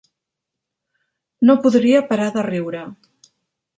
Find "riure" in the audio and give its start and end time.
2.49-2.85